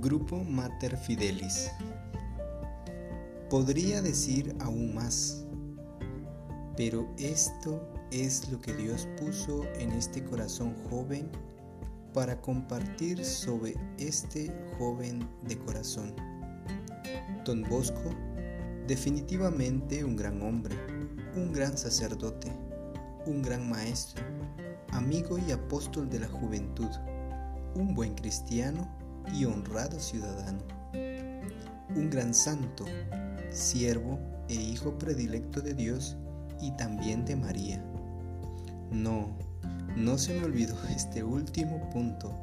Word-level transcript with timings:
Grupo 0.00 0.42
Mater 0.44 0.96
Fidelis. 0.96 1.70
Podría 3.50 4.00
decir 4.00 4.56
aún 4.58 4.94
más, 4.94 5.44
pero 6.74 7.06
esto 7.18 7.86
es 8.10 8.48
lo 8.48 8.58
que 8.62 8.72
Dios 8.72 9.06
puso 9.18 9.62
en 9.78 9.92
este 9.92 10.24
corazón 10.24 10.74
joven 10.88 11.30
para 12.14 12.40
compartir 12.40 13.22
sobre 13.22 13.74
este 13.98 14.50
joven 14.78 15.28
de 15.42 15.58
corazón. 15.58 16.14
Don 17.44 17.62
Bosco, 17.64 18.14
definitivamente 18.86 20.02
un 20.02 20.16
gran 20.16 20.40
hombre, 20.40 20.76
un 21.36 21.52
gran 21.52 21.76
sacerdote, 21.76 22.50
un 23.26 23.42
gran 23.42 23.68
maestro, 23.68 24.24
amigo 24.92 25.36
y 25.36 25.52
apóstol 25.52 26.08
de 26.08 26.20
la 26.20 26.28
juventud, 26.28 26.88
un 27.74 27.94
buen 27.94 28.14
cristiano 28.14 28.99
y 29.34 29.44
honrado 29.44 29.98
ciudadano, 29.98 30.62
un 31.94 32.10
gran 32.10 32.34
santo, 32.34 32.84
siervo 33.50 34.18
e 34.48 34.54
hijo 34.54 34.98
predilecto 34.98 35.60
de 35.60 35.74
Dios 35.74 36.16
y 36.60 36.72
también 36.72 37.24
de 37.24 37.36
María. 37.36 37.84
No, 38.90 39.30
no 39.96 40.18
se 40.18 40.34
me 40.34 40.44
olvidó 40.44 40.76
este 40.90 41.22
último 41.22 41.88
punto. 41.90 42.34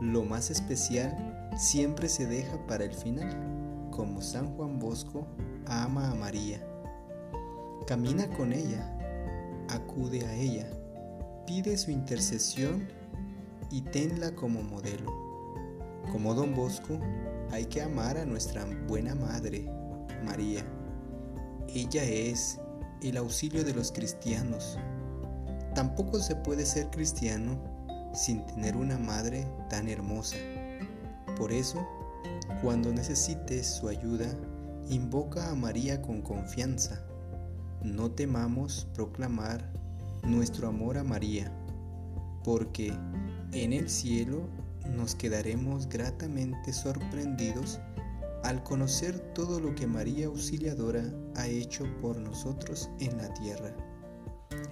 Lo 0.00 0.24
más 0.24 0.50
especial 0.50 1.50
siempre 1.56 2.08
se 2.08 2.26
deja 2.26 2.66
para 2.66 2.84
el 2.84 2.94
final, 2.94 3.90
como 3.90 4.22
San 4.22 4.54
Juan 4.56 4.78
Bosco 4.78 5.26
ama 5.66 6.10
a 6.10 6.14
María. 6.14 6.64
Camina 7.86 8.28
con 8.28 8.52
ella, 8.52 8.96
acude 9.68 10.26
a 10.26 10.34
ella, 10.34 10.66
pide 11.46 11.76
su 11.76 11.90
intercesión 11.90 12.88
y 13.70 13.82
tenla 13.82 14.34
como 14.34 14.62
modelo. 14.62 15.29
Como 16.12 16.34
don 16.34 16.54
Bosco, 16.54 16.98
hay 17.50 17.66
que 17.66 17.82
amar 17.82 18.16
a 18.16 18.24
nuestra 18.24 18.64
buena 18.86 19.14
madre, 19.14 19.64
María. 20.24 20.64
Ella 21.68 22.04
es 22.04 22.58
el 23.02 23.16
auxilio 23.16 23.64
de 23.64 23.74
los 23.74 23.92
cristianos. 23.92 24.78
Tampoco 25.74 26.18
se 26.18 26.34
puede 26.36 26.66
ser 26.66 26.90
cristiano 26.90 27.58
sin 28.12 28.44
tener 28.46 28.76
una 28.76 28.98
madre 28.98 29.46
tan 29.68 29.88
hermosa. 29.88 30.36
Por 31.36 31.52
eso, 31.52 31.86
cuando 32.62 32.92
necesites 32.92 33.66
su 33.66 33.88
ayuda, 33.88 34.26
invoca 34.88 35.50
a 35.50 35.54
María 35.54 36.02
con 36.02 36.20
confianza. 36.22 37.00
No 37.82 38.10
temamos 38.10 38.88
proclamar 38.94 39.64
nuestro 40.24 40.68
amor 40.68 40.98
a 40.98 41.04
María, 41.04 41.50
porque 42.44 42.92
en 43.52 43.72
el 43.72 43.88
cielo 43.88 44.42
nos 44.90 45.14
quedaremos 45.14 45.88
gratamente 45.88 46.72
sorprendidos 46.72 47.80
al 48.42 48.62
conocer 48.62 49.18
todo 49.34 49.60
lo 49.60 49.74
que 49.74 49.86
María 49.86 50.26
Auxiliadora 50.26 51.04
ha 51.36 51.46
hecho 51.46 51.84
por 52.00 52.18
nosotros 52.18 52.90
en 52.98 53.16
la 53.18 53.32
tierra. 53.34 53.74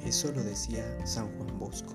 Eso 0.04 0.32
lo 0.32 0.42
decía 0.42 0.84
San 1.06 1.28
Juan 1.36 1.58
Bosco. 1.58 1.94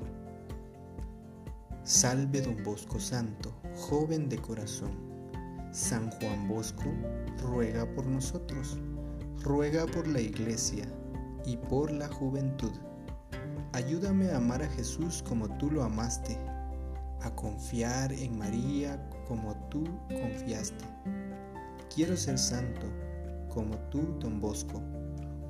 Salve 1.84 2.42
don 2.42 2.64
Bosco 2.64 3.00
Santo, 3.00 3.54
joven 3.76 4.30
de 4.30 4.38
corazón. 4.38 4.92
San 5.72 6.12
Juan 6.12 6.48
Bosco 6.48 6.86
ruega 7.42 7.86
por 7.94 8.06
nosotros, 8.06 8.78
ruega 9.44 9.86
por 9.88 10.08
la 10.08 10.22
iglesia 10.22 10.86
y 11.46 11.58
por 11.58 11.92
la 11.92 12.08
juventud. 12.08 12.72
Ayúdame 13.74 14.30
a 14.30 14.38
amar 14.38 14.62
a 14.62 14.70
Jesús 14.70 15.24
como 15.28 15.50
tú 15.58 15.72
lo 15.72 15.84
amaste, 15.84 16.38
a 17.24 17.32
confiar 17.36 18.14
en 18.14 18.38
María 18.38 19.00
como 19.28 19.56
tú 19.70 19.84
confiaste 20.08 20.86
Quiero 21.94 22.18
ser 22.18 22.40
santo, 22.40 22.88
como 23.50 23.78
tú, 23.92 24.18
don 24.20 24.40
Bosco, 24.40 24.82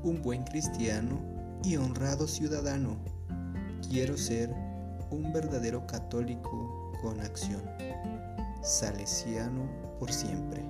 un 0.03 0.21
buen 0.21 0.43
cristiano 0.43 1.17
y 1.63 1.77
honrado 1.77 2.27
ciudadano. 2.27 2.97
Quiero 3.89 4.17
ser 4.17 4.53
un 5.09 5.31
verdadero 5.31 5.87
católico 5.87 6.91
con 7.01 7.21
acción, 7.21 7.61
salesiano 8.61 9.69
por 9.99 10.11
siempre. 10.11 10.65